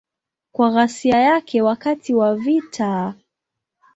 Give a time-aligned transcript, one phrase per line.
[0.51, 3.15] Kwa ghasia yake wakati wa vita.